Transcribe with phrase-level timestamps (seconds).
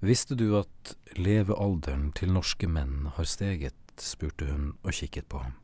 [0.00, 5.58] Visste du at levealderen til norske menn har steget, spurte hun og kikket på ham.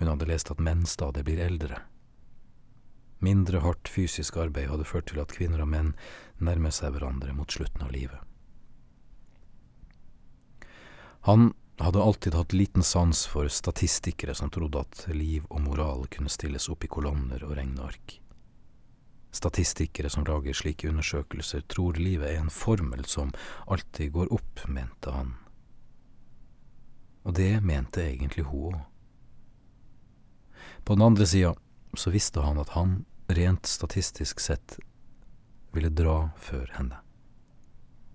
[0.00, 1.82] Hun hadde lest at menn stadig blir eldre.
[3.20, 5.92] Mindre hardt fysisk arbeid hadde ført til at kvinner og menn
[6.40, 8.16] nærmer seg hverandre mot slutten av livet.
[11.28, 11.52] Han
[11.84, 16.70] hadde alltid hatt liten sans for statistikere som trodde at liv og moral kunne stilles
[16.72, 18.16] opp i kolonner og regneark.
[19.40, 23.30] Statistikere som lager slike undersøkelser, tror livet er en formel som
[23.66, 25.30] alltid går opp, mente han.
[27.24, 28.82] Og det mente egentlig hun òg.
[30.84, 31.54] På den andre sida
[31.96, 34.76] så visste han at han, rent statistisk sett,
[35.72, 37.00] ville dra før henne.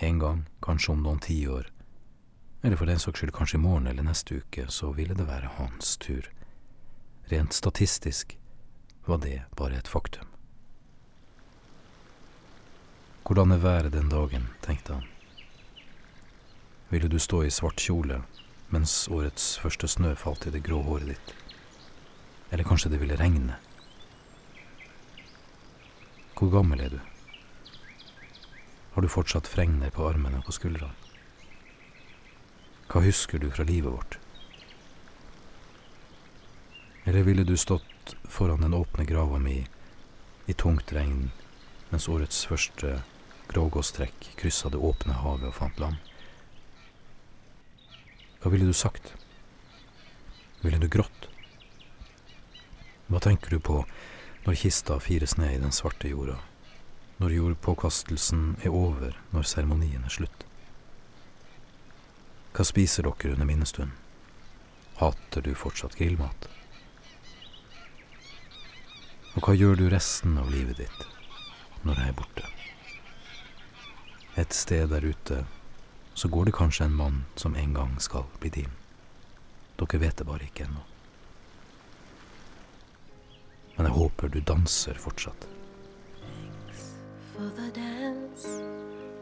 [0.00, 1.68] En gang, kanskje om noen tiår,
[2.64, 5.52] eller for den saks skyld kanskje i morgen eller neste uke, så ville det være
[5.60, 6.32] hans tur.
[7.28, 8.38] Rent statistisk
[9.04, 10.29] var det bare et faktum.
[13.30, 15.04] Hvordan er været den dagen, tenkte han.
[16.88, 18.16] Ville du stå i svart kjole
[18.74, 21.30] mens årets første snø falt i det grå håret ditt?
[22.50, 23.60] Eller kanskje det ville regne?
[26.34, 26.98] Hvor gammel er du?
[28.96, 30.90] Har du fortsatt fregner på armene og på skuldrene?
[32.90, 34.18] Hva husker du fra livet vårt?
[37.06, 39.60] Eller ville du stått foran den åpne grava mi
[40.50, 41.30] i tungt regn
[41.94, 42.98] mens årets første
[43.50, 45.96] grågåstrekk kryssa det åpne havet og fant land?
[48.40, 49.12] Hva ville du sagt?
[50.62, 51.26] Ville du grått?
[53.10, 53.80] Hva tenker du på
[54.46, 56.38] når kista fires ned i den svarte jorda,
[57.18, 60.46] når jordpåkastelsen er over, når seremonien er slutt?
[62.54, 63.96] Hva spiser dere under minnestunden?
[65.00, 66.48] Hater du fortsatt grillmat?
[69.34, 71.06] Og hva gjør du resten av livet ditt
[71.82, 72.59] når jeg er borte?
[74.40, 75.44] Et sted der ute
[76.14, 78.72] så går det kanskje en mann som en gang skal bli din.
[79.76, 80.84] Dere vet det bare ikke ennå.
[83.76, 85.46] Men jeg håper du danser fortsatt.
[86.20, 86.86] Thanks
[87.34, 88.48] for the dance.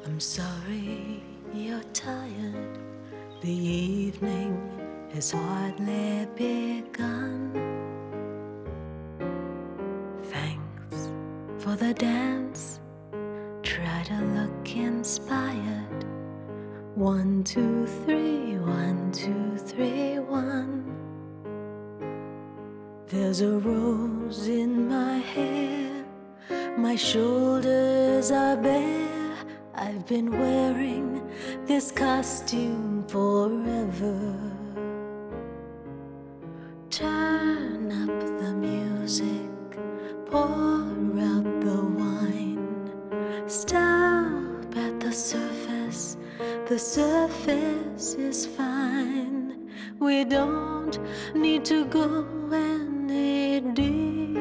[0.06, 1.22] I'm sorry
[1.54, 2.78] you're tired.
[3.42, 4.54] The evening
[5.14, 7.52] has hardly begun.
[10.30, 11.08] Thanks
[11.58, 12.80] for the dance.
[13.78, 16.04] Try to look inspired.
[16.96, 20.82] One, two, three, one, two, three, one.
[23.06, 26.04] There's a rose in my hair.
[26.76, 29.36] My shoulders are bare.
[29.74, 31.22] I've been wearing
[31.64, 34.34] this costume forever.
[36.90, 39.78] Turn up the music,
[40.26, 40.67] pour.
[43.48, 46.18] Stop at the surface,
[46.66, 49.70] the surface is fine.
[49.98, 50.98] We don't
[51.34, 54.38] need to go any deeper.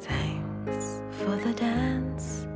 [0.00, 2.46] Thanks for the dance.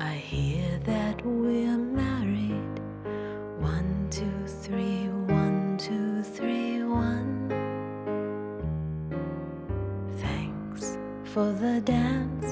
[0.00, 2.80] I hear that we're married.
[3.58, 4.97] One, two, three,
[11.38, 12.46] for the dance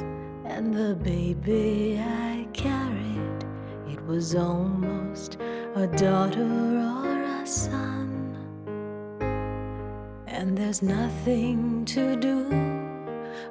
[0.44, 3.44] and the baby I carried.
[3.88, 5.38] It was almost
[5.74, 6.46] a daughter
[6.94, 8.38] or a son.
[10.28, 12.38] And there's nothing to do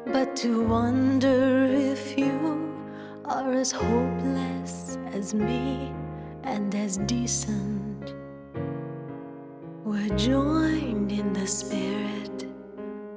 [0.05, 2.73] but to wonder if you
[3.25, 5.91] are as hopeless as me
[6.43, 8.13] and as decent.
[9.83, 12.45] We're joined in the spirit,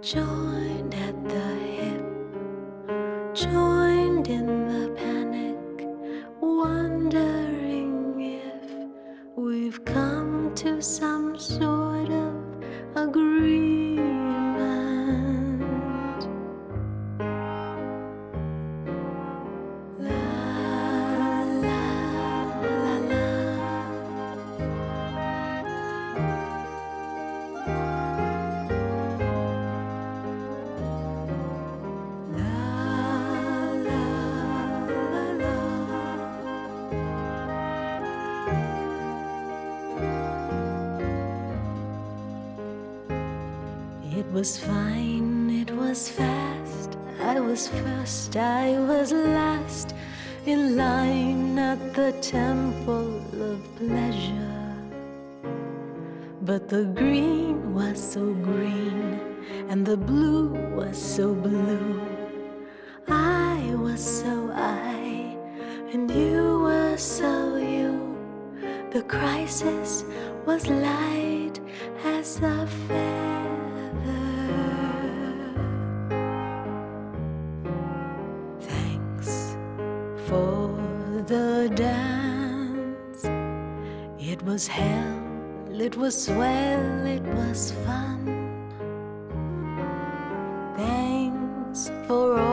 [0.02, 1.77] joined at the
[3.38, 4.67] joined in
[44.32, 46.98] was fine, it was fast.
[47.20, 49.94] I was first, I was last
[50.44, 54.74] in line at the temple of pleasure.
[56.42, 59.20] But the green was so green,
[59.68, 62.00] and the blue was so blue.
[63.08, 65.36] I was so I,
[65.92, 68.16] and you were so you.
[68.90, 70.04] The crisis
[70.44, 71.60] was light
[72.04, 73.07] as a feather.
[80.28, 80.68] For
[81.26, 83.24] the dance.
[84.18, 85.22] It was hell,
[85.72, 88.20] it was swell, it was fun.
[90.76, 92.47] Thanks for all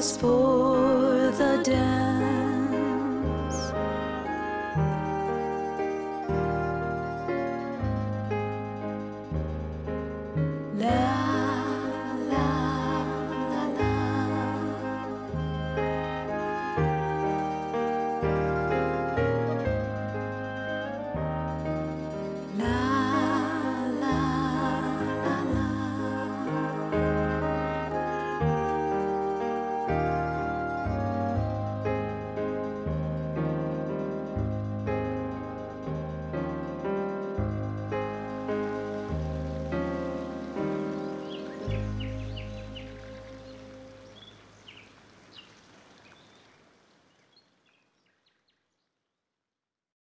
[0.00, 1.97] for the dead.